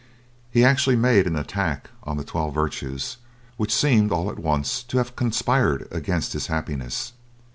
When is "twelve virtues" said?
2.23-3.17